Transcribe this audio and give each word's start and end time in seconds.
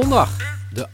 Zondag, 0.00 0.36
de 0.72 0.86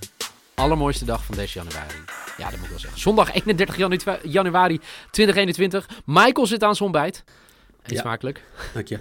allermooiste 0.55 1.05
dag 1.05 1.25
van 1.25 1.35
deze 1.35 1.59
januari. 1.59 1.95
Ja, 2.37 2.45
dat 2.45 2.55
moet 2.55 2.63
ik 2.65 2.71
wel 2.71 2.79
zeggen. 2.79 3.01
Zondag 3.01 3.33
31 3.33 3.77
janu- 3.77 3.99
januari 4.23 4.81
2021. 5.11 5.89
Michael 6.05 6.47
zit 6.47 6.63
aan 6.63 6.75
zijn 6.75 6.89
ontbijt. 6.89 7.25
Eet 7.83 7.91
Ja. 7.91 8.01
smakelijk. 8.01 8.43
Dank 8.75 8.89
je. 8.89 8.99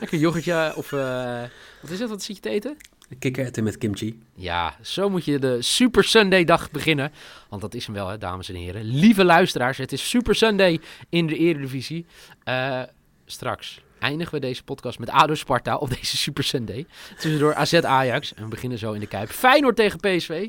Lekker 0.00 0.18
yoghurtje 0.18 0.72
of... 0.76 0.92
eh, 0.92 1.42
wat 1.80 1.90
is 1.90 1.98
het? 1.98 2.08
Wat 2.08 2.22
zit 2.22 2.36
je 2.36 2.42
te 2.42 2.48
eten? 2.50 2.76
Kikkererwten 3.18 3.64
met 3.64 3.78
kimchi. 3.78 4.22
Ja, 4.34 4.76
zo 4.82 5.08
moet 5.10 5.24
je 5.24 5.38
de 5.38 5.62
Super 5.62 6.04
Sunday 6.04 6.44
dag 6.44 6.70
beginnen. 6.70 7.12
Want 7.48 7.62
dat 7.62 7.74
is 7.74 7.84
hem 7.86 7.94
wel, 7.94 8.08
hè, 8.08 8.18
dames 8.18 8.48
en 8.48 8.54
heren. 8.54 8.84
Lieve 8.84 9.24
luisteraars, 9.24 9.78
het 9.78 9.92
is 9.92 10.08
Super 10.08 10.34
Sunday 10.34 10.80
in 11.08 11.26
de 11.26 11.36
Eredivisie. 11.36 12.06
Eh, 12.44 12.82
straks 13.26 13.80
eindigen 14.02 14.34
we 14.34 14.40
deze 14.40 14.64
podcast 14.64 14.98
met 14.98 15.10
ADO 15.10 15.34
Sparta 15.34 15.76
op 15.76 15.88
deze 15.88 16.16
Super 16.16 16.44
Sunday. 16.44 16.86
Tussendoor 17.18 17.54
AZ 17.54 17.74
Ajax. 17.74 18.34
En 18.34 18.42
we 18.42 18.48
beginnen 18.48 18.78
zo 18.78 18.92
in 18.92 19.00
de 19.00 19.06
Kuip. 19.06 19.28
Feyenoord 19.28 19.76
tegen 19.76 20.00
PSV. 20.00 20.48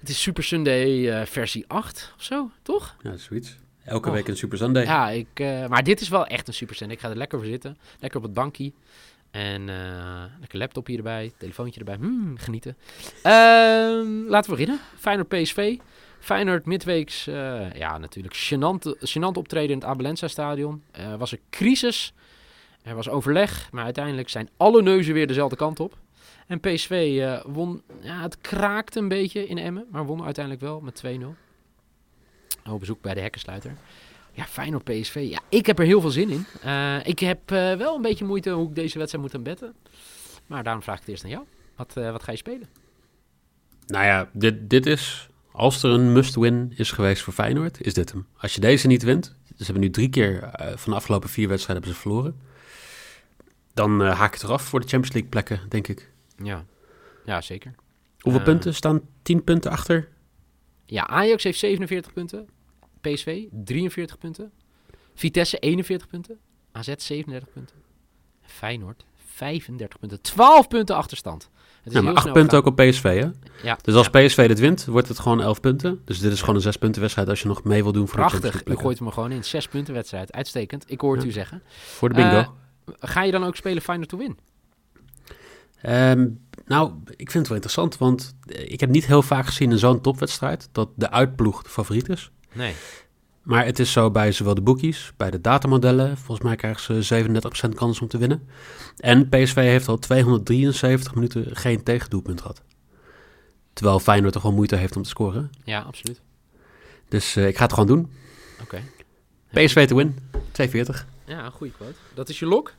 Het 0.00 0.08
is 0.08 0.22
Super 0.22 0.44
Sunday 0.44 1.10
eh, 1.10 1.26
versie 1.26 1.64
8 1.66 2.12
of 2.16 2.22
zo, 2.22 2.50
toch? 2.62 2.96
Ja, 3.02 3.16
zoiets. 3.16 3.56
Elke 3.84 4.10
week 4.10 4.28
een 4.28 4.36
Super 4.36 4.58
Sunday. 4.58 4.84
Ja, 4.84 5.08
ik, 5.08 5.26
eh, 5.34 5.66
maar 5.66 5.84
dit 5.84 6.00
is 6.00 6.08
wel 6.08 6.26
echt 6.26 6.48
een 6.48 6.54
Super 6.54 6.76
Sunday. 6.76 6.96
Ik 6.96 7.02
ga 7.02 7.10
er 7.10 7.16
lekker 7.16 7.38
voor 7.38 7.48
zitten. 7.48 7.78
Lekker 7.98 8.18
op 8.18 8.24
het 8.24 8.34
bankje. 8.34 8.72
En 9.30 9.68
eh 9.68 10.24
lekker 10.40 10.58
laptopje 10.58 10.96
erbij, 10.96 11.32
telefoontje 11.38 11.80
erbij. 11.80 11.96
Hmm, 11.96 12.38
genieten. 12.38 12.76
Ehm, 13.22 14.28
laten 14.28 14.50
we 14.50 14.56
beginnen. 14.56 14.80
Feyenoord 14.98 15.28
PSV. 15.28 15.76
Feyenoord 16.18 16.66
midweeks, 16.66 17.24
ja 17.74 17.98
natuurlijk, 17.98 18.34
gênant, 18.36 18.94
gênant 18.98 19.36
optreden 19.36 19.70
in 19.70 19.78
het 19.78 19.84
Abelensa 19.84 20.28
stadion. 20.28 20.82
Was 21.18 21.32
een 21.32 21.40
crisis, 21.50 22.12
er 22.82 22.94
was 22.94 23.08
overleg, 23.08 23.68
maar 23.72 23.84
uiteindelijk 23.84 24.28
zijn 24.28 24.48
alle 24.56 24.82
neuzen 24.82 25.14
weer 25.14 25.26
dezelfde 25.26 25.56
kant 25.56 25.80
op. 25.80 25.98
En 26.46 26.60
PSV 26.60 27.18
eh, 27.20 27.40
won, 27.52 27.82
ja, 28.00 28.22
het 28.22 28.40
kraakte 28.40 28.98
een 28.98 29.08
beetje 29.08 29.46
in 29.46 29.58
Emmen, 29.58 29.86
maar 29.90 30.06
won 30.06 30.24
uiteindelijk 30.24 30.64
wel 30.64 30.80
met 30.80 31.02
2-0. 31.06 31.26
Op 32.70 32.80
bezoek 32.80 33.00
bij 33.00 33.14
de 33.14 33.20
hekkensluiter. 33.20 33.74
Ja, 34.32 34.44
Feyenoord 34.44 34.84
PSV. 34.84 35.26
Ja, 35.30 35.40
ik 35.48 35.66
heb 35.66 35.78
er 35.78 35.84
heel 35.84 36.00
veel 36.00 36.10
zin 36.10 36.30
in. 36.30 36.46
Eh, 36.62 37.06
ik 37.06 37.18
heb 37.18 37.50
eh, 37.50 37.74
wel 37.74 37.96
een 37.96 38.02
beetje 38.02 38.24
moeite 38.24 38.50
hoe 38.50 38.68
ik 38.68 38.74
deze 38.74 38.98
wedstrijd 38.98 39.24
moet 39.24 39.34
gaan 39.34 39.42
betten. 39.42 39.74
Maar 40.46 40.62
daarom 40.62 40.82
vraag 40.82 40.94
ik 40.94 41.00
het 41.00 41.10
eerst 41.10 41.24
aan 41.24 41.30
jou. 41.30 41.44
Wat, 41.76 41.92
wat 41.94 42.22
ga 42.22 42.30
je 42.30 42.38
spelen? 42.38 42.68
Nou 43.86 44.04
ja, 44.04 44.30
dit, 44.32 44.70
dit 44.70 44.86
is... 44.86 45.28
Als 45.52 45.82
er 45.82 45.90
een 45.90 46.12
must-win 46.12 46.72
is 46.76 46.92
geweest 46.92 47.22
voor 47.22 47.32
Feyenoord, 47.32 47.80
is 47.80 47.94
dit 47.94 48.12
hem. 48.12 48.26
Als 48.36 48.54
je 48.54 48.60
deze 48.60 48.86
niet 48.86 49.02
wint... 49.02 49.34
Ze 49.56 49.64
hebben 49.64 49.82
nu 49.82 49.90
drie 49.90 50.08
keer 50.08 50.50
van 50.74 50.92
de 50.92 50.98
afgelopen 50.98 51.28
vier 51.28 51.48
wedstrijden 51.48 51.84
hebben 51.84 52.02
ze 52.02 52.08
verloren. 52.08 52.40
Dan 53.74 54.02
eh, 54.02 54.18
haak 54.18 54.26
ik 54.26 54.40
het 54.40 54.42
eraf 54.42 54.62
voor 54.62 54.80
de 54.80 54.86
Champions 54.88 55.12
League 55.14 55.30
plekken, 55.30 55.60
denk 55.68 55.88
ik. 55.88 56.10
Ja, 56.42 56.64
ja 57.24 57.40
zeker. 57.40 57.74
Hoeveel 58.20 58.40
Eh. 58.40 58.46
punten 58.46 58.74
staan? 58.74 59.00
10 59.22 59.44
punten 59.44 59.70
achter? 59.70 60.08
Ja, 60.86 61.06
Ajax 61.06 61.42
heeft 61.44 61.58
47 61.58 62.12
punten. 62.12 62.48
PSV 63.00 63.44
43 63.64 64.18
punten. 64.18 64.52
Vitesse 65.14 65.58
41 65.58 66.08
punten. 66.08 66.38
AZ 66.72 66.86
37 66.96 67.52
punten. 67.52 67.76
Feyenoord 68.42 69.04
35 69.34 69.98
punten. 69.98 70.20
12 70.20 70.68
punten 70.68 70.96
achterstand. 70.96 71.42
Het 71.82 71.86
is 71.86 71.92
Ja, 71.92 71.98
maar 71.98 72.02
heel 72.02 72.12
8 72.12 72.22
snel 72.22 72.34
punten 72.34 72.58
ook 72.58 72.66
op 72.66 72.76
PSV, 72.76 73.02
hè? 73.02 73.28
Ja, 73.62 73.78
Dus 73.82 73.94
als 73.94 74.08
ja, 74.12 74.20
PSV 74.26 74.48
dit 74.48 74.58
wint, 74.58 74.84
wordt 74.84 75.08
het 75.08 75.18
gewoon 75.18 75.40
11 75.42 75.60
punten. 75.60 76.00
Dus 76.04 76.18
dit 76.18 76.26
is 76.30 76.34
Ja. 76.36 76.40
gewoon 76.40 76.54
een 76.54 76.62
6 76.62 76.76
punten 76.76 77.00
wedstrijd 77.00 77.28
als 77.28 77.40
je 77.42 77.48
nog 77.48 77.64
mee 77.64 77.82
wil 77.82 77.92
doen 77.92 78.08
voor 78.08 78.16
de 78.16 78.22
Champions 78.22 78.50
prachtig. 78.50 78.74
U 78.74 78.80
gooit 78.80 78.98
hem 78.98 79.10
gewoon 79.10 79.32
in. 79.32 79.44
6 79.44 79.68
punten 79.68 79.94
wedstrijd. 79.94 80.32
Uitstekend. 80.32 80.84
Ik 80.86 81.00
hoor 81.00 81.16
het 81.16 81.24
u 81.24 81.30
zeggen. 81.30 81.62
Voor 81.68 82.08
de 82.08 82.14
bingo. 82.14 82.36
Eh, 82.36 82.48
ga 82.98 83.22
je 83.22 83.32
dan 83.32 83.44
ook 83.44 83.56
spelen 83.56 83.82
Feyenoord 83.82 84.08
to 84.08 84.18
win? 84.18 84.38
Ehm, 85.82 86.28
nou, 86.66 86.92
ik 87.06 87.30
vind 87.30 87.32
het 87.32 87.46
wel 87.46 87.56
interessant, 87.56 87.98
want 87.98 88.34
eh, 88.46 88.72
ik 88.72 88.80
heb 88.80 88.90
niet 88.90 89.06
heel 89.06 89.22
vaak 89.22 89.46
gezien 89.46 89.70
in 89.70 89.78
zo'n 89.78 90.00
topwedstrijd 90.00 90.68
dat 90.72 90.88
de 90.94 91.10
uitploeg 91.10 91.62
de 91.62 91.68
favoriet 91.68 92.08
is. 92.08 92.30
Nee. 92.52 92.74
Maar 93.42 93.64
het 93.64 93.78
is 93.78 93.92
zo 93.92 94.10
bij 94.10 94.32
zowel 94.32 94.54
de 94.54 94.60
bookies, 94.60 95.12
bij 95.16 95.30
de 95.30 95.40
datamodellen. 95.40 96.16
Volgens 96.16 96.46
mij 96.46 96.56
krijgen 96.56 97.04
ze 97.04 97.24
37% 97.68 97.74
kans 97.74 98.00
om 98.00 98.08
te 98.08 98.18
winnen. 98.18 98.48
En 98.96 99.28
PSV 99.28 99.54
heeft 99.54 99.88
al 99.88 99.98
273 99.98 101.14
minuten 101.14 101.56
geen 101.56 101.82
tegendoelpunt 101.82 102.40
gehad. 102.40 102.62
Terwijl 103.72 104.00
Feyenoord 104.00 104.32
toch 104.32 104.42
wel 104.42 104.52
moeite 104.52 104.76
heeft 104.76 104.96
om 104.96 105.02
te 105.02 105.08
scoren. 105.08 105.50
Ja, 105.64 105.80
absoluut. 105.80 106.20
Dus 107.08 107.36
eh, 107.36 107.46
ik 107.46 107.56
ga 107.56 107.62
het 107.62 107.72
gewoon 107.72 107.88
doen. 107.88 108.10
Oké. 108.62 108.82
PSV 109.50 109.86
te 109.86 109.94
win, 109.94 110.18
240. 110.30 111.06
Ja, 111.24 111.44
een 111.44 111.52
goede 111.52 111.72
quote. 111.72 111.94
Dat 112.14 112.28
is 112.28 112.38
je 112.38 112.46
lok? 112.46 112.72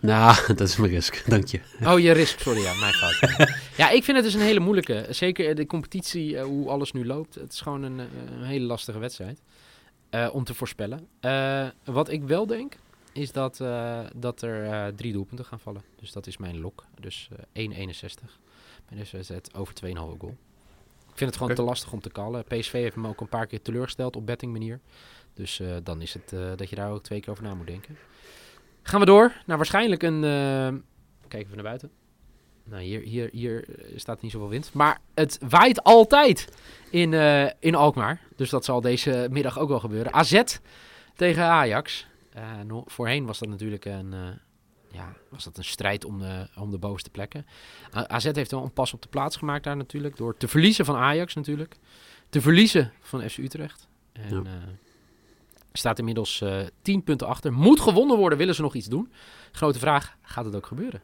Nou, 0.00 0.36
dat 0.54 0.68
is 0.68 0.76
mijn 0.76 0.90
risk, 0.90 1.30
dank 1.30 1.46
je. 1.46 1.60
Oh, 1.84 1.98
je 1.98 2.12
risk, 2.12 2.40
sorry, 2.40 2.62
ja, 2.62 2.74
mijn 2.74 2.92
fout. 2.92 3.48
ja, 3.76 3.90
ik 3.90 4.04
vind 4.04 4.16
het 4.16 4.26
dus 4.26 4.34
een 4.34 4.40
hele 4.40 4.60
moeilijke. 4.60 5.06
Zeker 5.10 5.54
de 5.54 5.66
competitie, 5.66 6.38
eh, 6.38 6.44
hoe 6.44 6.68
alles 6.68 6.92
nu 6.92 7.06
loopt. 7.06 7.34
Het 7.34 7.52
is 7.52 7.60
gewoon 7.60 7.82
een, 7.82 8.00
eh, 8.00 8.06
een 8.36 8.44
hele 8.44 8.64
lastige 8.64 8.98
wedstrijd 8.98 9.42
eh, 10.10 10.28
om 10.32 10.44
te 10.44 10.54
voorspellen. 10.54 11.08
Eh, 11.20 11.66
wat 11.84 12.10
ik 12.10 12.22
wel 12.22 12.46
denk, 12.46 12.74
is 13.12 13.32
dat, 13.32 13.60
eh, 13.60 14.00
dat 14.14 14.42
er 14.42 14.64
eh, 14.64 14.86
drie 14.96 15.12
doelpunten 15.12 15.44
gaan 15.44 15.60
vallen. 15.60 15.82
Dus 16.00 16.12
dat 16.12 16.26
is 16.26 16.36
mijn 16.36 16.60
lok. 16.60 16.84
Dus 17.00 17.28
eh 17.52 17.62
1,61 17.62 18.38
bij 18.88 18.98
deze 18.98 19.16
wedstrijd 19.16 19.54
over 19.54 19.74
2,5 19.74 20.18
goal. 20.18 20.36
Ik 21.10 21.18
vind 21.18 21.30
het 21.30 21.38
gewoon 21.38 21.54
te 21.54 21.62
lastig 21.62 21.92
om 21.92 22.00
te 22.00 22.10
kallen. 22.10 22.44
PSV 22.44 22.72
heeft 22.72 22.96
me 22.96 23.08
ook 23.08 23.20
een 23.20 23.28
paar 23.28 23.46
keer 23.46 23.62
teleurgesteld 23.62 24.16
op 24.16 24.26
betting 24.26 24.52
manier. 24.52 24.80
Dus 25.34 25.60
eh, 25.60 25.76
dan 25.82 26.02
is 26.02 26.14
het 26.14 26.32
eh, 26.32 26.40
dat 26.56 26.70
je 26.70 26.76
daar 26.76 26.90
ook 26.90 27.02
twee 27.02 27.20
keer 27.20 27.30
over 27.30 27.44
na 27.44 27.54
moet 27.54 27.66
denken. 27.66 27.96
Gaan 28.82 29.00
we 29.00 29.06
door 29.06 29.32
naar 29.46 29.56
waarschijnlijk 29.56 30.02
een... 30.02 30.24
eh, 30.24 30.80
kijken 31.28 31.48
we 31.50 31.54
naar 31.54 31.64
buiten. 31.64 31.90
Nou, 32.64 32.82
hier, 32.82 33.00
hier, 33.00 33.28
hier 33.32 33.64
eh, 33.78 33.98
staat 33.98 34.22
niet 34.22 34.32
zoveel 34.32 34.48
wind. 34.48 34.72
Maar 34.72 34.98
het 35.14 35.38
waait 35.48 35.82
altijd 35.82 36.48
in, 36.90 37.14
eh, 37.14 37.50
in 37.58 37.74
Alkmaar. 37.74 38.20
Dus 38.36 38.50
dat 38.50 38.64
zal 38.64 38.80
deze 38.80 39.26
middag 39.30 39.58
ook 39.58 39.68
wel 39.68 39.80
gebeuren. 39.80 40.12
AZ 40.12 40.42
tegen 41.14 41.44
Ajax. 41.44 42.06
Voorheen 42.86 43.26
was 43.26 43.38
dat 43.38 43.48
natuurlijk 43.48 43.84
een, 43.84 44.14
ja, 44.90 45.12
was 45.28 45.44
dat 45.44 45.56
een 45.58 45.64
strijd 45.64 46.04
om 46.04 46.18
de, 46.18 46.48
om 46.56 46.70
de 46.70 46.78
bovenste 46.78 47.10
plekken. 47.10 47.46
AZ 47.92 48.24
heeft 48.32 48.50
wel 48.50 48.62
een 48.62 48.72
pas 48.72 48.92
op 48.94 49.02
de 49.02 49.08
plaats 49.08 49.36
gemaakt 49.36 49.64
daar 49.64 49.76
natuurlijk. 49.76 50.16
Door 50.16 50.36
te 50.36 50.48
verliezen 50.48 50.84
van 50.84 50.96
Ajax 50.96 51.34
natuurlijk. 51.34 51.76
Te 52.28 52.40
verliezen 52.40 52.92
van 53.00 53.28
FC 53.28 53.38
Utrecht. 53.38 53.88
En 54.12 54.34
Ja. 54.34 54.42
Staat 55.72 55.98
inmiddels 55.98 56.40
eh 56.40 56.56
10 56.82 57.02
punten 57.04 57.26
achter. 57.26 57.52
Moet 57.52 57.80
gewonnen 57.80 58.16
worden, 58.16 58.38
willen 58.38 58.54
ze 58.54 58.62
nog 58.62 58.74
iets 58.74 58.86
doen. 58.88 59.12
Grote 59.52 59.78
vraag, 59.78 60.16
gaat 60.22 60.44
het 60.44 60.54
ook 60.56 60.66
gebeuren? 60.66 61.00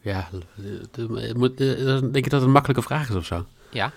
Ja, 0.00 0.28
eh, 0.56 1.34
moet- 1.34 1.56
denk 1.58 2.14
je 2.14 2.22
dat 2.22 2.32
het 2.32 2.42
een 2.42 2.50
makkelijke 2.50 2.82
vraag 2.82 3.08
is 3.08 3.14
of 3.14 3.26
zo? 3.26 3.46
Ja. 3.70 3.92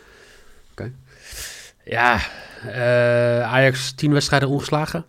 Ja, 1.85 2.19
eh, 2.65 3.41
Ajax 3.53 3.91
10 3.91 4.11
wedstrijden 4.13 4.49
ongeslagen. 4.49 5.05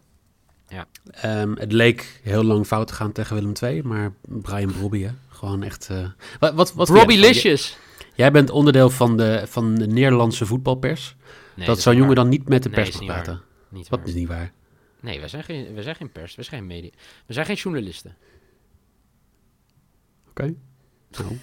Ja. 0.68 0.86
Ehm, 1.10 1.52
het 1.54 1.72
leek 1.72 2.20
heel 2.22 2.44
lang 2.44 2.66
fout 2.66 2.86
te 2.86 2.94
gaan 2.94 3.12
tegen 3.12 3.34
Willem 3.34 3.52
II, 3.62 3.82
maar 3.82 4.12
Brian 4.20 4.72
Brobby, 4.72 5.02
hè? 5.02 5.10
gewoon 5.28 5.62
echt... 5.62 5.88
eh, 5.90 6.06
wat, 6.40 6.54
wat, 6.54 6.72
wat 6.72 6.88
Robbie? 6.88 7.18
Licious. 7.18 7.76
Jij 8.14 8.30
bent 8.30 8.50
onderdeel 8.50 8.90
van 8.90 9.16
de, 9.16 9.42
van 9.46 9.74
de 9.74 9.86
Nederlandse 9.86 10.46
voetbalpers. 10.46 11.16
Nee, 11.54 11.66
dat 11.66 11.76
is 11.76 11.82
zo'n 11.82 11.96
jongen 11.96 12.14
dan 12.14 12.28
niet 12.28 12.48
met 12.48 12.62
de 12.62 12.68
Nee, 12.68 12.84
pers 12.84 12.96
mag 12.96 13.04
praten. 13.06 13.42
Niet 13.68 13.88
Wat 13.88 13.98
waar. 13.98 14.08
is 14.08 14.14
niet 14.14 14.28
waar. 14.28 14.52
Nee, 15.00 15.18
wij 15.20 15.28
zijn, 15.28 15.44
geen, 15.44 15.74
wij 15.74 15.82
zijn 15.82 15.94
geen 15.96 16.12
pers, 16.12 16.34
wij 16.34 16.44
zijn 16.44 16.58
geen 16.60 16.68
media. 16.68 16.90
We 17.26 17.32
zijn 17.32 17.46
geen 17.46 17.56
journalisten. 17.56 18.16
Oké. 20.30 20.54
Nou. 21.10 21.38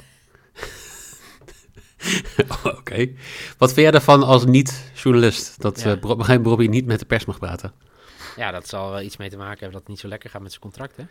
Oké. 2.78 3.12
Wat 3.58 3.74
vind 3.74 3.86
jij 3.88 3.92
ervan 3.96 4.24
als 4.24 4.46
niet-journalist? 4.46 5.62
Dat 5.62 5.82
Ja. 5.82 5.96
Brian 5.96 6.42
Brobby 6.42 6.68
niet 6.68 6.86
met 6.86 7.00
de 7.00 7.06
pers 7.06 7.26
mag 7.26 7.40
praten? 7.40 7.74
Ja, 8.38 8.52
dat 8.52 8.68
zal 8.68 8.90
wel 8.90 9.02
iets 9.02 9.18
mee 9.18 9.30
te 9.30 9.38
maken 9.38 9.54
hebben 9.60 9.72
dat 9.72 9.80
het 9.82 9.90
niet 9.90 10.00
zo 10.00 10.08
lekker 10.08 10.30
gaat 10.30 10.42
met 10.42 10.50
zijn 10.50 10.62
contract, 10.64 10.98
hè? 10.98 11.04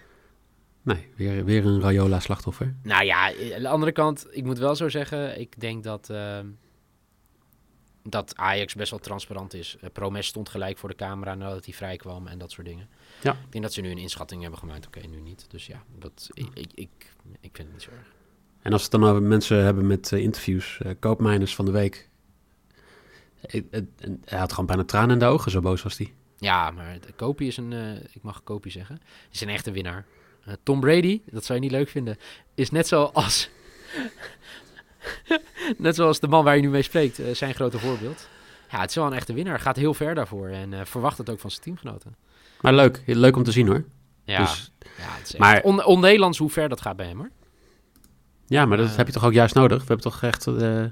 Nee, 0.86 1.08
weer, 1.16 1.44
weer 1.44 1.66
een 1.66 1.80
Rayola-slachtoffer. 1.80 2.74
Nou 2.82 3.04
ja, 3.04 3.26
aan 3.54 3.62
de 3.62 3.68
andere 3.68 3.92
kant, 3.92 4.26
ik 4.30 4.44
moet 4.44 4.58
wel 4.58 4.76
zo 4.76 4.88
zeggen, 4.88 5.40
ik 5.40 5.60
denk 5.60 5.84
dat... 5.84 6.10
ehm, 6.10 6.46
dat 8.02 8.36
Ajax 8.36 8.74
best 8.74 8.90
wel 8.90 9.00
transparant 9.00 9.54
is. 9.54 9.76
Uh, 9.82 9.90
Promes 9.92 10.26
stond 10.26 10.48
gelijk 10.48 10.78
voor 10.78 10.88
de 10.88 10.94
camera 10.94 11.34
nadat 11.34 11.64
hij 11.64 11.74
vrij 11.74 11.96
kwam 11.96 12.26
en 12.26 12.38
dat 12.38 12.50
soort 12.50 12.66
dingen. 12.66 12.88
Ja. 13.22 13.32
Ik 13.32 13.52
denk 13.52 13.64
dat 13.64 13.72
ze 13.72 13.80
nu 13.80 13.90
een 13.90 13.98
inschatting 13.98 14.42
hebben 14.42 14.58
gemaakt. 14.58 14.86
Oké, 14.86 15.00
nu 15.06 15.20
niet. 15.20 15.44
Dus 15.50 15.66
ja, 15.66 15.82
dat, 15.98 16.28
ik, 16.32 16.48
ik, 16.54 16.70
ik, 16.74 16.90
ik 17.40 17.50
vind 17.52 17.68
het 17.68 17.72
niet 17.72 17.82
zo 17.82 17.90
erg. 17.90 18.12
En 18.62 18.72
als 18.72 18.80
we 18.82 18.88
het 18.90 19.00
dan 19.00 19.10
over 19.10 19.22
mensen 19.22 19.64
hebben 19.64 19.86
met 19.86 20.10
uh, 20.10 20.20
interviews, 20.22 20.80
koopmijners 20.98 21.54
van 21.54 21.64
de 21.64 21.70
week. 21.70 22.08
hij 24.24 24.38
had 24.38 24.50
gewoon 24.50 24.66
bijna 24.66 24.84
tranen 24.84 25.10
in 25.10 25.18
de 25.18 25.24
ogen, 25.24 25.50
zo 25.50 25.60
boos 25.60 25.82
was 25.82 25.98
hij. 25.98 26.14
Ja, 26.38 26.70
maar 26.70 26.98
Kopi 27.16 27.46
is 27.46 27.56
een, 27.56 27.72
ik 28.12 28.22
mag 28.22 28.42
Kopi 28.42 28.70
zeggen, 28.70 29.00
is 29.30 29.40
een 29.40 29.48
echte 29.48 29.70
winnaar. 29.70 30.06
Tom 30.62 30.80
Brady, 30.80 31.20
dat 31.30 31.44
zou 31.44 31.58
je 31.58 31.64
niet 31.64 31.74
leuk 31.74 31.88
vinden, 31.88 32.16
is 32.54 32.70
net 32.70 32.86
zoals, 32.86 33.48
net 35.76 35.94
zoals 35.94 36.20
de 36.20 36.28
man 36.28 36.44
waar 36.44 36.56
je 36.56 36.62
nu 36.62 36.68
mee 36.68 36.82
spreekt, 36.82 37.20
zijn 37.32 37.54
grote 37.54 37.78
voorbeeld. 37.78 38.28
Ja, 38.70 38.80
het 38.80 38.90
is 38.90 38.96
wel 38.96 39.06
een 39.06 39.12
echte 39.12 39.32
winnaar. 39.32 39.60
Gaat 39.60 39.76
heel 39.76 39.94
ver 39.94 40.14
daarvoor 40.14 40.48
en 40.48 40.86
verwacht 40.86 41.18
het 41.18 41.30
ook 41.30 41.40
van 41.40 41.50
zijn 41.50 41.62
teamgenoten. 41.62 42.16
Maar 42.60 42.74
leuk, 42.74 43.02
leuk 43.06 43.36
om 43.36 43.42
te 43.42 43.52
zien 43.52 43.66
hoor. 43.66 43.84
Ja, 44.24 44.38
dus, 44.38 44.72
ja 44.80 44.92
het 44.96 45.28
is 45.28 45.36
maar, 45.36 45.62
on, 45.62 45.84
on-Nederlands 45.84 46.38
hoe 46.38 46.50
ver 46.50 46.68
dat 46.68 46.80
gaat 46.80 46.96
bij 46.96 47.06
hem 47.06 47.16
hoor. 47.18 47.30
Ja, 48.46 48.66
maar 48.66 48.76
dat 48.76 48.88
uh, 48.88 48.96
heb 48.96 49.06
je 49.06 49.12
toch 49.12 49.24
ook 49.24 49.32
juist 49.32 49.54
nodig? 49.54 49.78
We 49.78 49.86
hebben 49.86 50.10
toch 50.10 50.22
echt... 50.22 50.46
Uh, 50.46 50.84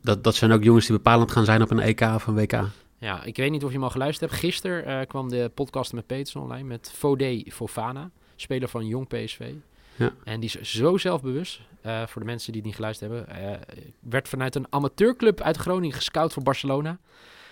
dat, 0.00 0.24
dat 0.24 0.34
zijn 0.34 0.52
ook 0.52 0.62
jongens 0.62 0.86
die 0.86 0.96
bepalend 0.96 1.32
gaan 1.32 1.44
zijn 1.44 1.62
op 1.62 1.70
een 1.70 1.80
EK 1.80 2.00
of 2.00 2.26
een 2.26 2.34
WK. 2.34 2.62
Ja, 3.04 3.22
ik 3.22 3.36
weet 3.36 3.50
niet 3.50 3.62
of 3.62 3.68
je 3.68 3.74
hem 3.74 3.84
al 3.84 3.90
geluisterd 3.90 4.30
hebt. 4.30 4.42
Gisteren 4.42 4.88
uh, 4.88 5.06
kwam 5.06 5.28
de 5.28 5.50
podcast 5.54 5.92
met 5.92 6.06
Peters 6.06 6.36
online 6.36 6.68
met 6.68 6.92
Fode 6.94 7.46
Fofana, 7.52 8.10
speler 8.36 8.68
van 8.68 8.86
Jong 8.86 9.08
PSV. 9.08 9.52
Ja. 9.96 10.14
En 10.24 10.40
die 10.40 10.50
is 10.60 10.78
zo 10.78 10.96
zelfbewust, 10.96 11.60
voor 11.82 12.20
de 12.20 12.26
mensen 12.26 12.52
die 12.52 12.60
het 12.60 12.64
niet 12.64 12.74
geluisterd 12.74 13.10
hebben. 13.10 13.60
werd 14.00 14.28
vanuit 14.28 14.54
een 14.54 14.66
amateurclub 14.70 15.40
uit 15.40 15.56
Groningen 15.56 15.96
gescout 15.96 16.32
voor 16.32 16.42
Barcelona. 16.42 16.98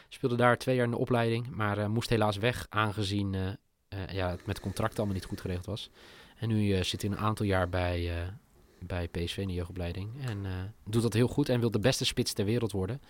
Speelde 0.08 0.36
daar 0.36 0.58
twee 0.58 0.74
jaar 0.74 0.84
in 0.84 0.90
de 0.90 0.98
opleiding, 0.98 1.46
maar 1.50 1.90
moest 1.90 2.10
helaas 2.10 2.36
weg 2.36 2.66
aangezien 2.68 3.36
ja, 4.12 4.30
het 4.30 4.46
met 4.46 4.60
contract 4.60 4.96
allemaal 4.96 5.14
niet 5.14 5.24
goed 5.24 5.40
geregeld 5.40 5.66
was. 5.66 5.90
En 6.36 6.48
nu 6.48 6.84
zit 6.84 7.02
hij 7.02 7.10
een 7.10 7.18
aantal 7.18 7.46
jaar 7.46 7.68
bij, 7.68 8.10
bij 8.86 9.08
PSV 9.08 9.36
in 9.36 9.46
de 9.46 9.54
jeugdopleiding. 9.54 10.10
En 10.26 10.38
uh, 10.44 10.50
doet 10.84 11.02
dat 11.02 11.12
heel 11.12 11.28
goed 11.28 11.48
en 11.48 11.60
wil 11.60 11.70
de 11.70 11.78
beste 11.78 12.04
spits 12.04 12.32
ter 12.32 12.44
wereld 12.44 12.72
worden. 12.72 13.00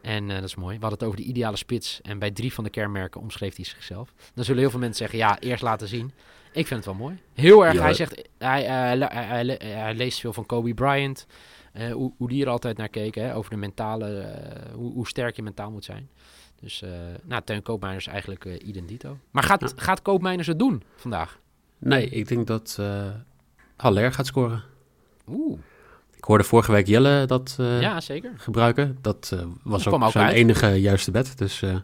En 0.00 0.28
uh, 0.28 0.34
dat 0.34 0.44
is 0.44 0.54
mooi. 0.54 0.74
We 0.74 0.80
hadden 0.80 0.98
het 0.98 1.08
over 1.08 1.20
de 1.20 1.28
ideale 1.28 1.56
spits. 1.56 2.00
En 2.02 2.18
bij 2.18 2.30
drie 2.30 2.52
van 2.52 2.64
de 2.64 2.70
kernmerken 2.70 3.20
omschreef 3.20 3.56
hij 3.56 3.64
zichzelf. 3.64 4.14
Dan 4.34 4.44
zullen 4.44 4.60
heel 4.60 4.70
veel 4.70 4.78
mensen 4.78 4.98
zeggen, 4.98 5.18
ja, 5.18 5.38
eerst 5.38 5.62
laten 5.62 5.88
zien. 5.88 6.12
Ik 6.52 6.66
vind 6.66 6.84
het 6.84 6.84
wel 6.84 6.94
mooi. 6.94 7.18
Heel 7.32 7.66
erg. 7.66 7.74
Ja. 7.74 7.80
Hij 7.80 7.94
zegt, 7.94 8.28
hij, 8.38 8.62
uh, 8.62 9.08
hij, 9.08 9.58
hij, 9.62 9.94
leest 9.94 10.20
veel 10.20 10.32
van 10.32 10.46
Kobe 10.46 10.74
Bryant. 10.74 11.26
hoe, 11.92 12.12
hoe 12.16 12.28
die 12.28 12.42
er 12.42 12.50
altijd 12.50 12.76
naar 12.76 12.88
keek. 12.88 13.14
Hè, 13.14 13.34
over 13.34 13.50
de 13.50 13.56
mentale, 13.56 14.38
hoe, 14.74 14.92
hoe, 14.92 15.06
sterk 15.06 15.36
je 15.36 15.42
mentaal 15.42 15.70
moet 15.70 15.84
zijn. 15.84 16.08
Dus 16.60 16.82
nou, 17.22 17.42
Teun 17.44 17.62
Koopmeiners 17.62 18.06
eigenlijk 18.06 18.44
identito. 18.44 19.18
Maar 19.30 19.42
gaat, 19.42 19.60
ja. 19.60 19.68
gaat 19.76 20.02
Koopmeiners 20.02 20.46
het 20.46 20.58
doen 20.58 20.82
vandaag? 20.96 21.38
Nee, 21.78 22.08
ik 22.08 22.28
denk 22.28 22.46
dat 22.46 22.78
Haller 23.76 24.12
gaat 24.12 24.26
scoren. 24.26 24.62
Oeh. 25.28 25.58
Ik 26.24 26.30
hoorde 26.30 26.44
vorige 26.44 26.72
week 26.72 26.86
Jelle 26.86 27.26
dat 27.26 27.56
uh, 27.60 27.80
ja, 27.80 28.00
zeker. 28.00 28.32
gebruiken. 28.36 28.98
Dat 29.00 29.30
uh, 29.34 29.40
was 29.62 29.88
ook, 29.88 30.02
ook 30.02 30.10
zijn 30.10 30.26
uit. 30.26 30.36
enige 30.36 30.80
juiste 30.80 31.10
bet. 31.10 31.38
Dus 31.38 31.62
uh, 31.62 31.76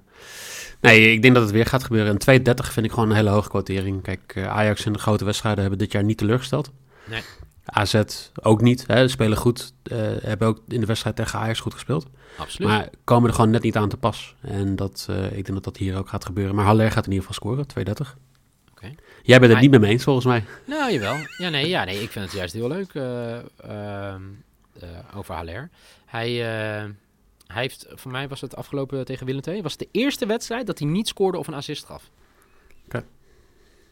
nee, 0.80 1.12
ik 1.12 1.22
denk 1.22 1.34
dat 1.34 1.42
het 1.42 1.52
weer 1.52 1.66
gaat 1.66 1.84
gebeuren. 1.84 2.18
En 2.18 2.40
2,30 2.40 2.54
vind 2.54 2.86
ik 2.86 2.92
gewoon 2.92 3.10
een 3.10 3.16
hele 3.16 3.30
hoge 3.30 3.48
quotering. 3.48 4.02
Kijk, 4.02 4.36
Ajax 4.48 4.84
in 4.84 4.92
de 4.92 4.98
grote 4.98 5.24
wedstrijden 5.24 5.60
hebben 5.60 5.78
dit 5.78 5.92
jaar 5.92 6.04
niet 6.04 6.18
teleurgesteld. 6.18 6.70
Nee. 7.04 7.22
AZ 7.64 8.02
ook 8.42 8.60
niet. 8.60 8.84
Hè. 8.86 9.08
Spelen 9.08 9.38
goed. 9.38 9.72
hebben 10.22 10.48
ook 10.48 10.60
in 10.68 10.80
de 10.80 10.86
wedstrijd 10.86 11.16
tegen 11.16 11.38
Ajax 11.38 11.60
goed 11.60 11.74
gespeeld. 11.74 12.06
Absoluut. 12.38 12.68
Maar 12.68 12.88
komen 13.04 13.28
er 13.28 13.34
gewoon 13.34 13.50
net 13.50 13.62
niet 13.62 13.76
aan 13.76 13.88
te 13.88 13.96
pas. 13.96 14.34
En 14.40 14.76
dat, 14.76 15.06
ik 15.24 15.32
denk 15.32 15.52
dat 15.52 15.64
dat 15.64 15.76
hier 15.76 15.96
ook 15.96 16.08
gaat 16.08 16.24
gebeuren. 16.24 16.54
Maar 16.54 16.64
Haller 16.64 16.90
gaat 16.90 17.06
in 17.06 17.12
ieder 17.12 17.26
geval 17.26 17.64
scoren, 17.66 17.66
2,30. 18.14 18.29
Okay. 18.82 18.96
Jij 19.22 19.40
bent 19.40 19.52
het 19.52 19.60
niet 19.60 19.80
mee 19.80 19.90
eens, 19.90 20.04
volgens 20.04 20.26
mij. 20.26 20.44
Nou, 20.66 20.92
jawel. 20.92 21.16
Ja, 21.36 21.48
nee, 21.48 21.68
ja, 21.68 21.84
nee, 21.84 22.02
ik 22.02 22.10
vind 22.10 22.24
het 22.24 22.34
juist 22.34 22.52
heel 22.52 22.68
leuk 22.68 22.94
uh, 22.94 23.38
uh, 23.66 24.14
over 25.14 25.34
Haller. 25.34 25.70
Hij, 26.04 26.30
uh, 26.30 26.90
hij 27.46 27.62
heeft, 27.62 27.86
voor 27.88 28.10
mij 28.10 28.28
was 28.28 28.40
het 28.40 28.56
afgelopen 28.56 29.04
tegen 29.04 29.26
Willem 29.26 29.42
II, 29.48 29.62
was 29.62 29.72
het 29.72 29.80
de 29.80 29.88
eerste 29.90 30.26
wedstrijd 30.26 30.66
dat 30.66 30.78
hij 30.78 30.88
niet 30.88 31.08
scoorde 31.08 31.38
of 31.38 31.46
een 31.46 31.54
assist 31.54 31.84
gaf. 31.84 32.10
Okay. 32.86 33.04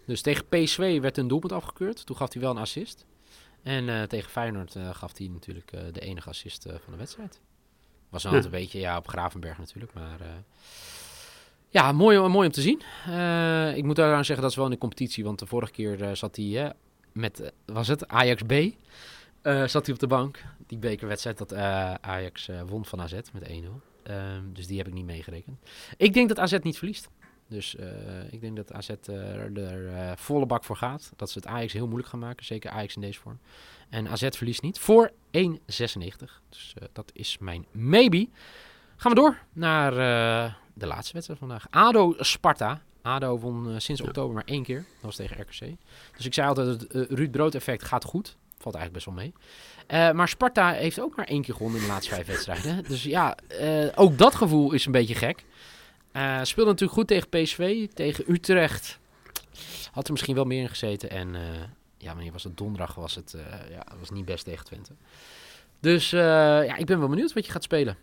Dus 0.06 0.20
tegen 0.20 0.48
PSV 0.48 1.00
werd 1.00 1.16
een 1.16 1.28
doelpunt 1.28 1.52
afgekeurd. 1.52 2.06
Toen 2.06 2.16
gaf 2.16 2.32
hij 2.32 2.42
wel 2.42 2.50
een 2.50 2.58
assist. 2.58 3.06
En 3.62 4.08
tegen 4.08 4.30
Feyenoord 4.30 4.76
gaf 4.92 5.18
hij 5.18 5.28
natuurlijk 5.28 5.70
de 5.92 6.00
enige 6.00 6.28
assist 6.28 6.62
van 6.62 6.92
de 6.92 6.96
wedstrijd. 6.96 7.40
Was 8.08 8.22
ja. 8.22 8.32
een 8.32 8.50
beetje 8.50 8.78
ja, 8.78 8.96
op 8.96 9.08
Gravenberg 9.08 9.58
natuurlijk, 9.58 9.92
maar... 9.94 10.20
Ja, 11.70 11.92
mooi, 11.92 12.18
mooi 12.28 12.46
om 12.46 12.52
te 12.52 12.60
zien. 12.60 12.82
Uh, 13.08 13.76
ik 13.76 13.84
moet 13.84 13.96
daaraan 13.96 14.24
zeggen, 14.24 14.42
dat 14.42 14.50
is 14.50 14.56
wel 14.56 14.64
in 14.66 14.70
de 14.70 14.78
competitie. 14.78 15.24
Want 15.24 15.38
de 15.38 15.46
vorige 15.46 15.72
keer 15.72 16.02
uh, 16.02 16.10
zat 16.12 16.36
hij 16.36 16.72
met, 17.12 17.52
was 17.66 17.88
het, 17.88 18.08
Ajax 18.08 18.42
B. 18.42 18.52
zat 19.68 19.86
hij 19.86 19.94
op 19.94 19.98
de 19.98 20.06
bank. 20.06 20.44
Die 20.66 20.78
bekerwedstrijd 20.78 21.38
dat 21.38 21.54
Ajax 22.00 22.50
won 22.66 22.84
van 22.84 23.00
AZ 23.00 23.12
met 23.32 23.48
1-0. 23.48 23.52
Ehm, 24.02 24.42
dus 24.52 24.66
die 24.66 24.78
heb 24.78 24.86
ik 24.86 24.92
niet 24.92 25.04
meegerekend. 25.04 25.58
Ik 25.96 26.14
denk 26.14 26.28
dat 26.28 26.38
AZ 26.38 26.58
niet 26.62 26.78
verliest. 26.78 27.08
Dus 27.48 27.76
ik 28.30 28.40
denk 28.40 28.56
dat 28.56 28.72
AZ 28.72 28.88
er 28.88 30.18
volle 30.18 30.46
bak 30.46 30.64
voor 30.64 30.76
gaat. 30.76 31.12
Dat 31.16 31.30
ze 31.30 31.38
het 31.38 31.48
Ajax 31.48 31.72
heel 31.72 31.86
moeilijk 31.86 32.08
gaan 32.08 32.20
maken. 32.20 32.44
Zeker 32.44 32.70
Ajax 32.70 32.94
in 32.94 33.00
deze 33.00 33.20
vorm. 33.20 33.38
En 33.88 34.08
AZ 34.08 34.28
verliest 34.30 34.62
niet 34.62 34.78
voor 34.78 35.10
1,96. 35.10 36.40
Dus 36.48 36.74
dat 36.92 37.10
is 37.12 37.38
mijn 37.38 37.66
maybe. 37.70 38.28
Gaan 38.96 39.12
we 39.12 39.20
door 39.20 39.38
naar 39.52 39.92
de 40.78 40.86
laatste 40.86 41.12
wedstrijd 41.12 41.40
vandaag. 41.40 41.66
ADO 41.70 42.14
Sparta. 42.18 42.82
ADO 43.02 43.38
won 43.38 43.68
uh, 43.68 43.74
sinds 43.78 44.00
oktober 44.00 44.34
maar 44.34 44.44
één 44.44 44.62
keer. 44.62 44.76
Dat 44.76 45.00
was 45.00 45.16
tegen 45.16 45.40
RKC. 45.40 45.76
Dus 46.16 46.26
ik 46.26 46.34
zei 46.34 46.48
altijd, 46.48 46.66
het 46.66 46.94
uh, 46.94 47.04
Ruud 47.08 47.30
Brood 47.30 47.54
effect 47.54 47.84
gaat 47.84 48.04
goed. 48.04 48.36
Valt 48.58 48.74
eigenlijk 48.74 48.92
best 48.92 49.06
wel 49.06 49.14
mee. 49.14 49.32
Uh, 49.88 50.16
maar 50.16 50.28
Sparta 50.28 50.70
heeft 50.70 51.00
ook 51.00 51.16
maar 51.16 51.26
één 51.26 51.42
keer 51.42 51.54
gewonnen 51.54 51.80
in 51.80 51.86
de 51.86 51.92
laatste 51.92 52.14
vijf 52.14 52.26
wedstrijden. 52.34 52.84
Dus 52.88 53.02
ja, 53.02 53.36
ook 53.94 54.18
dat 54.18 54.34
gevoel 54.34 54.72
is 54.72 54.86
een 54.86 54.92
beetje 54.92 55.14
gek. 55.14 55.44
speelde 56.42 56.70
natuurlijk 56.70 56.98
goed 56.98 57.06
tegen 57.06 57.28
PSV. 57.28 57.88
Tegen 57.88 58.24
Utrecht 58.32 58.98
had 59.92 60.06
er 60.06 60.12
misschien 60.12 60.34
wel 60.34 60.44
meer 60.44 60.62
in 60.62 60.68
gezeten. 60.68 61.10
En 61.10 61.36
ja, 61.96 62.14
wanneer 62.14 62.32
was 62.32 62.44
het? 62.44 62.56
Donderdag 62.56 62.94
was 62.94 63.14
het 63.14 63.36
ja, 63.70 63.84
was 63.98 64.10
niet 64.10 64.24
best 64.24 64.44
tegen 64.44 64.64
Twente. 64.64 64.92
Dus 65.80 66.10
ja, 66.10 66.76
ik 66.76 66.86
ben 66.86 66.98
wel 66.98 67.08
benieuwd 67.08 67.32
wat 67.32 67.46
je 67.46 67.52
gaat 67.52 67.62
spelen. 67.62 67.96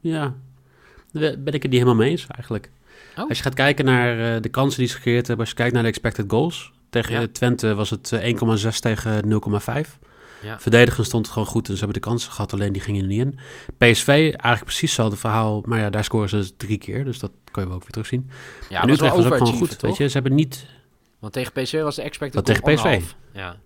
Ja, 0.00 0.34
ben 1.20 1.54
ik 1.54 1.62
het 1.62 1.62
niet 1.62 1.72
helemaal 1.72 1.94
mee 1.94 2.10
eens 2.10 2.26
eigenlijk. 2.26 2.70
Oh. 3.16 3.28
Als 3.28 3.36
je 3.38 3.44
gaat 3.44 3.54
kijken 3.54 3.84
naar 3.84 4.18
uh, 4.18 4.42
de 4.42 4.48
kansen 4.48 4.78
die 4.78 4.88
ze 4.88 4.94
gecreëerd 4.94 5.26
hebben, 5.26 5.38
als 5.38 5.48
je 5.48 5.60
kijkt 5.60 5.74
naar 5.74 5.82
de 5.82 5.88
expected 5.88 6.24
goals. 6.28 6.72
Tegen 6.90 7.20
Ja. 7.20 7.26
Twente 7.32 7.74
was 7.74 7.90
het 7.90 8.12
eh, 8.12 8.34
1,6 8.72 8.78
tegen 8.80 9.24
0,5. 9.24 9.90
Ja. 10.42 10.60
Verdedigen 10.60 11.04
stond 11.04 11.24
het 11.24 11.32
gewoon 11.32 11.48
goed 11.48 11.68
en 11.68 11.72
ze 11.72 11.78
hebben 11.78 12.02
de 12.02 12.08
kansen 12.08 12.32
gehad, 12.32 12.52
alleen 12.52 12.72
die 12.72 12.82
gingen 12.82 13.02
er 13.02 13.08
niet 13.08 13.20
in. 13.20 13.38
PSV, 13.78 14.08
eigenlijk 14.08 14.64
precies 14.64 14.80
hetzelfde 14.80 15.16
verhaal, 15.16 15.62
maar 15.66 15.78
ja, 15.78 15.90
daar 15.90 16.04
scoren 16.04 16.28
ze 16.28 16.36
dus 16.36 16.52
drie 16.56 16.78
keer, 16.78 17.04
dus 17.04 17.18
dat 17.18 17.30
kan 17.50 17.62
je 17.62 17.68
wel 17.68 17.78
ook 17.78 17.82
weer 17.82 17.92
terugzien. 17.92 18.30
Ja, 18.68 18.82
en 18.82 18.88
Utrecht 18.88 19.16
was 19.16 19.24
ook 19.24 19.36
gewoon 19.36 19.54
goed, 19.54 19.70
toch? 19.70 19.80
weet 19.80 19.96
je. 19.96 20.06
Ze 20.06 20.12
hebben 20.12 20.34
niet... 20.34 20.66
Want 21.18 21.32
tegen 21.32 21.52
PSV 21.52 21.82
was 21.82 21.94
de 21.96 22.02
expected 22.02 22.34
Wat 22.34 22.44
tegen 22.44 22.62
goal 22.62 22.98
PSV? 22.98 23.10
Ja. 23.32 23.56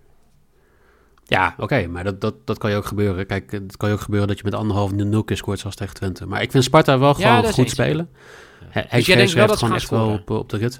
Ja, 1.31 1.55
oké, 1.57 1.87
maar 1.87 2.03
dat, 2.03 2.21
dat, 2.21 2.35
dat 2.45 2.57
kan 2.57 2.69
je 2.71 2.77
ook 2.77 2.85
gebeuren. 2.85 3.25
Kijk, 3.25 3.51
het 3.51 3.77
kan 3.77 3.89
je 3.89 3.95
ook 3.95 4.01
gebeuren 4.01 4.27
dat 4.27 4.37
je 4.37 4.43
met 4.43 4.53
anderhalf 4.55 4.91
nul 4.91 5.23
keer 5.23 5.37
scoort 5.37 5.59
zoals 5.59 5.75
tegen 5.75 5.93
Twente. 5.93 6.25
Maar 6.25 6.41
ik 6.41 6.51
vind 6.51 6.63
Sparta 6.63 6.99
wel 6.99 7.13
gewoon 7.13 7.43
goed 7.53 7.69
spelen. 7.69 8.09
Ja. 8.59 8.65
Hij, 8.69 8.99
Dus 8.99 9.05
denkt 9.05 9.33
wel 9.33 9.47
dat 9.47 9.57
gewoon 9.57 9.75
echt 9.75 9.89
wel 9.89 10.09
op, 10.09 10.29
op 10.29 10.49
de 10.49 10.57
rit. 10.57 10.79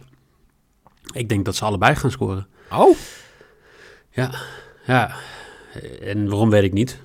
Ik 1.13 1.29
denk 1.29 1.46
dat 1.46 1.55
ze 1.55 1.65
allebei 1.65 1.96
gaan 1.96 2.12
scoren. 2.12 2.48
Oh, 2.72 2.98
Ja, 4.10 4.31
ja. 4.86 5.15
En 6.01 6.29
waarom 6.29 6.50
weet 6.50 6.63
ik 6.63 6.74
niet. 6.74 7.00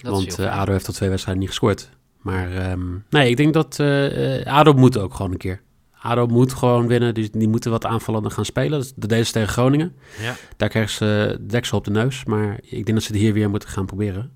dat 0.00 0.12
want 0.12 0.38
eh. 0.38 0.58
ADO 0.58 0.72
heeft 0.72 0.86
al 0.86 0.92
twee 0.92 1.08
wedstrijden 1.08 1.42
niet 1.42 1.52
gescoord. 1.52 1.90
Maar 2.18 2.52
ehm, 2.56 2.88
nee, 3.10 3.30
ik 3.30 3.36
denk 3.36 3.54
dat 3.54 3.78
eh, 3.78 4.46
ADO 4.46 4.72
moet 4.72 4.98
ook 4.98 5.14
gewoon 5.14 5.32
een 5.32 5.38
keer. 5.38 5.60
ADO 6.02 6.26
moet 6.26 6.52
gewoon 6.52 6.86
winnen. 6.86 7.14
Dus 7.14 7.30
die 7.30 7.48
moeten 7.48 7.70
wat 7.70 7.86
aanvallender 7.86 8.30
gaan 8.30 8.44
spelen. 8.44 8.78
Dat 8.96 9.08
deden 9.10 9.26
ze 9.26 9.32
tegen 9.32 9.48
Groningen. 9.48 9.96
Ja. 10.20 10.34
Daar 10.56 10.68
krijgen 10.68 10.92
ze 10.92 11.38
deksel 11.40 11.78
op 11.78 11.84
de 11.84 11.90
neus. 11.90 12.24
Maar 12.24 12.58
ik 12.62 12.70
denk 12.70 12.92
dat 12.94 13.02
ze 13.02 13.12
het 13.12 13.20
hier 13.20 13.32
weer 13.32 13.50
moeten 13.50 13.68
gaan 13.68 13.86
proberen. 13.86 14.32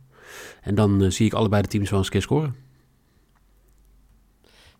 En 0.60 0.74
dan 0.74 1.02
eh, 1.02 1.10
zie 1.10 1.26
ik 1.26 1.32
allebei 1.32 1.62
de 1.62 1.68
teams 1.68 1.90
wel 1.90 1.98
eens 1.98 2.06
een 2.08 2.12
keer 2.12 2.22
scoren. 2.22 2.54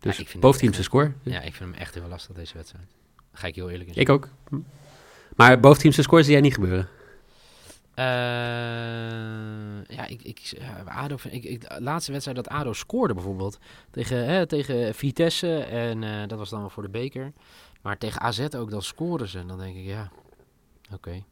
Dus 0.01 0.17
Ja, 0.17 0.23
ik 0.23 0.29
vind 0.29 0.43
boventeams 0.43 0.77
het 0.77 0.85
een 0.85 0.91
score. 0.93 1.13
ja, 1.23 1.41
ik 1.41 1.55
vind 1.55 1.71
hem 1.71 1.81
echt 1.81 1.95
heel 1.95 2.09
lastig 2.09 2.35
deze 2.35 2.55
wedstrijd. 2.55 2.85
Daar 3.17 3.41
ga 3.41 3.47
ik 3.47 3.55
heel 3.55 3.71
eerlijk 3.71 3.91
in 3.91 4.01
Ik 4.01 4.09
ook. 4.09 4.29
Maar 5.37 5.61
boventeams 5.61 5.97
een 5.97 6.03
score 6.03 6.23
zie 6.23 6.33
jij 6.33 6.41
niet 6.41 6.55
gebeuren. 6.55 6.89
Eh, 7.97 8.05
ja, 9.97 10.07
ik, 10.07 10.23
ik, 10.23 10.39
ja, 10.39 10.83
ADO, 10.87 11.17
ik, 11.31 11.45
ik, 11.45 11.69
de 11.69 11.81
laatste 11.81 12.13
wedstrijd 12.13 12.37
dat 12.39 12.49
ADO 12.49 12.73
scoorde 12.73 13.15
bijvoorbeeld 13.15 13.59
tegen, 13.91 14.27
hè, 14.27 14.47
tegen 14.47 14.95
Vitesse 14.95 15.59
en 15.59 16.03
eh, 16.03 16.29
dat 16.29 16.39
was 16.39 16.51
dan 16.51 16.61
wel 16.61 16.71
voor 16.71 16.83
de 16.83 16.89
beker. 16.89 17.33
Maar 17.83 17.99
tegen 17.99 18.21
AZ 18.21 18.47
ook, 18.57 18.71
dan 18.71 18.83
scoren 18.83 19.29
ze. 19.29 19.39
En 19.39 19.47
dan 19.47 19.59
denk 19.59 19.77
ik, 19.77 19.85
ja, 19.85 20.11
oké. 20.93 21.25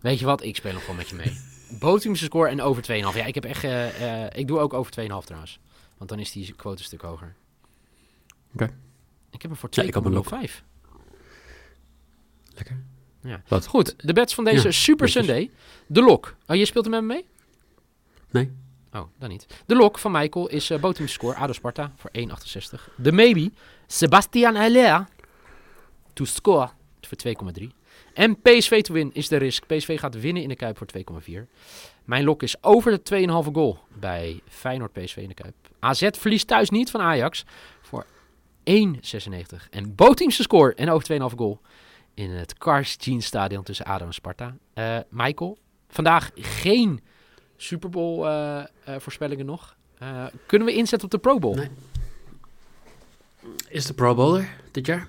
Weet 0.00 0.18
je 0.18 0.24
wat, 0.24 0.42
ik 0.42 0.56
speel 0.56 0.72
nog 0.72 0.80
gewoon 0.80 0.96
met 0.96 1.08
je 1.08 1.14
mee. 1.14 1.40
Botumse 1.80 2.24
score 2.24 2.48
en 2.48 2.62
over 2.62 2.82
2,5. 2.82 2.88
Ja, 2.88 3.24
ik 3.24 3.34
heb 3.34 3.44
echt... 3.44 3.64
eh, 3.64 4.26
ik 4.26 4.46
doe 4.46 4.58
ook 4.58 4.72
over 4.72 4.92
2,5 5.00 5.06
trouwens. 5.24 5.60
Want 5.96 6.10
dan 6.10 6.18
is 6.18 6.32
die 6.32 6.52
quote 6.52 6.78
een 6.78 6.84
stuk 6.84 7.02
hoger. 7.02 7.34
Oké. 8.54 8.64
Ik 9.30 9.42
heb 9.42 9.50
hem 9.50 9.56
voor 9.60 9.68
Ja, 9.72 9.82
ik 9.82 9.94
heb 9.94 10.04
hem 10.04 10.16
ook. 10.16 10.30
2,05. 10.46 10.62
Lekker. 12.54 12.82
Ja. 13.22 13.42
Wat? 13.48 13.66
Goed, 13.66 13.94
de 13.98 14.12
bets 14.12 14.34
van 14.34 14.44
deze 14.44 14.66
Ja, 14.66 14.72
Super. 14.72 15.08
Sunday. 15.08 15.50
De 15.86 16.02
lok. 16.02 16.36
Oh, 16.46 16.56
je 16.56 16.64
speelt 16.64 16.84
er 16.84 16.90
met 16.90 17.00
me 17.00 17.06
mee? 17.06 17.24
Nee. 18.30 18.50
Oh, 18.92 19.06
dan 19.18 19.28
niet. 19.28 19.46
De 19.66 19.74
lok 19.74 19.98
van 19.98 20.12
Michael 20.12 20.48
is 20.48 20.70
uh, 20.70 20.90
score. 21.04 21.34
ADO 21.34 21.52
Sparta 21.52 21.92
voor 21.96 22.10
1,68. 22.18 22.94
De 22.96 23.12
maybe. 23.12 23.50
Sebastian 23.86 24.54
Haller. 24.54 25.06
To 26.12 26.24
score. 26.24 26.70
Voor 27.00 27.52
2,3. 27.58 27.64
En 28.14 28.40
PSV 28.40 28.82
to 28.82 28.94
win 28.94 29.10
is 29.12 29.28
de 29.28 29.36
risk. 29.36 29.66
PSV 29.66 29.98
gaat 29.98 30.20
winnen 30.20 30.42
in 30.42 30.48
de 30.48 30.56
Kuip 30.56 30.76
voor 30.76 30.86
2,4. 31.22 31.32
Mijn 32.04 32.24
lok 32.24 32.42
is 32.42 32.62
over 32.62 33.00
de 33.02 33.26
2,5 33.46 33.52
goal 33.52 33.78
bij 33.88 34.40
Feyenoord 34.48 34.92
PSV 34.92 35.16
in 35.16 35.28
de 35.28 35.34
Kuip. 35.34 35.54
AZ 35.78 36.08
verliest 36.10 36.46
thuis 36.46 36.70
niet 36.70 36.90
van 36.90 37.00
Ajax 37.00 37.44
voor 37.82 38.06
1,96. 38.70 39.68
En 39.70 39.94
Boteamse 39.94 40.42
score 40.42 40.74
en 40.74 40.90
over 40.90 41.30
2,5 41.30 41.36
goal 41.36 41.60
in 42.14 42.30
het 42.30 42.58
Cars 42.58 42.96
Jeans 42.98 43.26
Stadion 43.26 43.62
tussen 43.62 43.86
ADO 43.86 44.06
en 44.06 44.12
Sparta. 44.12 44.56
Eh, 44.74 44.98
Michael, 45.08 45.58
vandaag 45.88 46.30
geen 46.34 47.00
Super 47.56 47.88
Bowl 47.90 48.26
eh, 48.26 48.58
eh, 48.58 48.66
voorspellingen 48.98 49.46
nog. 49.46 49.76
Kunnen 50.46 50.68
we 50.68 50.74
inzetten 50.74 51.04
op 51.04 51.10
de 51.10 51.18
Pro 51.18 51.38
Bowl? 51.38 51.56
Nee. 51.56 51.68
Is 53.68 53.86
de 53.86 53.94
Pro 53.94 54.14
Bowler 54.14 54.56
dit 54.70 54.86
jaar? 54.86 55.08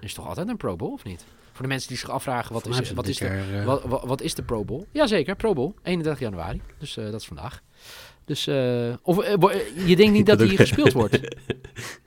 Is 0.00 0.14
toch 0.14 0.26
altijd 0.28 0.48
een 0.48 0.56
Pro 0.56 0.76
Bowl, 0.76 0.92
of 0.92 1.04
niet? 1.04 1.24
Voor 1.52 1.62
de 1.62 1.68
mensen 1.68 1.88
die 1.88 1.98
zich 1.98 2.10
afvragen, 2.10 2.52
wat, 2.52 2.66
is, 2.66 2.92
wat, 2.92 3.06
is 3.06 3.18
de, 3.18 3.62
wat, 3.64 3.84
wat, 3.84 4.04
wat 4.04 4.20
is 4.20 4.34
de 4.34 4.42
Pro 4.42 4.64
Bowl? 4.64 4.86
Jazeker, 4.90 5.36
Pro 5.36 5.52
Bowl, 5.52 5.74
31 5.82 6.22
januari. 6.22 6.60
Dus 6.78 6.94
dat 6.94 7.20
is 7.20 7.26
vandaag. 7.26 7.62
Dus, 8.24 8.48
of 9.02 9.26
je 9.86 9.96
denkt 9.96 10.12
niet 10.18 10.26
dat 10.26 10.38
die 10.38 10.50
ook- 10.50 10.56
gespeeld 10.56 10.92
wordt? 10.92 11.20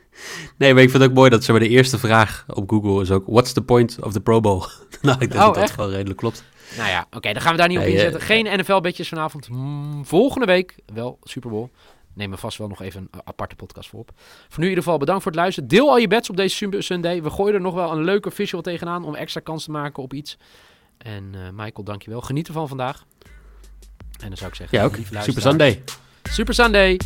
Nee, 0.58 0.74
maar 0.74 0.84
ik 0.84 0.90
vind 0.90 1.02
het 1.02 1.12
ook 1.12 1.18
mooi 1.18 1.30
dat 1.30 1.44
zeg 1.44 1.56
maar, 1.56 1.66
de 1.68 1.70
eerste 1.72 1.98
vraag 2.00 2.46
op 2.48 2.70
Google 2.70 3.02
is 3.02 3.12
ook... 3.12 3.24
What's 3.28 3.54
the 3.54 3.62
point 3.62 3.98
of 4.02 4.12
the 4.14 4.22
Pro 4.22 4.40
Bowl? 4.40 4.64
nou, 5.02 5.18
ik 5.20 5.32
denk 5.32 5.34
Oh, 5.34 5.46
dat 5.46 5.54
dat 5.54 5.64
echt? 5.64 5.76
wel 5.76 5.90
redelijk 5.92 6.20
klopt. 6.20 6.44
nou 6.78 6.90
ja, 6.90 7.08
oké, 7.12 7.34
dan 7.34 7.42
gaan 7.42 7.52
we 7.52 7.58
daar 7.58 7.68
niet 7.68 7.78
op 7.78 7.84
Nee, 7.84 7.94
eh, 7.94 7.98
inzetten. 8.04 8.22
Geen 8.28 8.60
NFL-bedjes 8.60 9.08
vanavond. 9.08 9.50
Mm, 9.50 10.06
volgende 10.06 10.46
week 10.46 10.76
wel 10.94 11.20
Super 11.24 11.50
Bowl. 11.50 11.70
Neem 12.14 12.32
er 12.32 12.38
vast 12.38 12.58
wel 12.58 12.68
nog 12.68 12.82
even 12.82 13.08
een 13.12 13.22
aparte 13.24 13.56
podcast 13.56 13.90
voor 13.90 14.00
op. 14.00 14.12
Voor 14.16 14.58
nu 14.60 14.64
in 14.64 14.70
ieder 14.70 14.84
geval 14.84 14.98
bedankt 15.00 15.24
voor 15.24 15.32
het 15.32 15.42
luisteren. 15.42 15.70
Deel 15.70 15.90
al 15.90 15.98
je 15.98 16.08
bets 16.08 16.30
op 16.30 16.38
deze 16.38 16.56
Super 16.56 16.84
Sunday. 16.84 17.24
We 17.24 17.30
gooien 17.30 17.54
er 17.54 17.62
nog 17.62 17.74
wel 17.74 17.92
een 17.92 18.04
leuke 18.04 18.32
visual 18.32 18.64
tegenaan 18.64 19.04
om 19.04 19.16
extra 19.16 19.42
kans 19.42 19.64
te 19.64 19.72
maken 19.72 20.04
op 20.04 20.14
iets. 20.14 20.38
En 20.98 21.30
eh, 21.34 21.40
Michael, 21.54 21.84
dankjewel. 21.84 22.22
Geniet 22.22 22.48
ervan 22.48 22.68
vandaag. 22.68 23.06
En 24.20 24.28
dan 24.28 24.38
zou 24.38 24.50
ik 24.50 24.56
zeggen... 24.56 24.78
Ja, 24.78 24.84
ook. 24.86 24.96
Super 25.24 25.42
Sunday. 25.42 25.84
Super 26.24 26.54
Sunday. 26.54 26.98